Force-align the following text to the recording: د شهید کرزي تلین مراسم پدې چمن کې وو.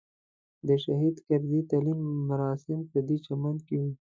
د 0.67 0.69
شهید 0.83 1.15
کرزي 1.27 1.61
تلین 1.69 1.99
مراسم 2.29 2.79
پدې 2.91 3.17
چمن 3.25 3.55
کې 3.67 3.75
وو. 3.81 3.91